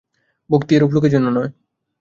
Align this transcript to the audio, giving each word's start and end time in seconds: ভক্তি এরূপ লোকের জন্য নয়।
ভক্তি 0.49 0.71
এরূপ 0.75 0.91
লোকের 0.93 1.11
জন্য 1.15 1.27
নয়। 1.29 1.49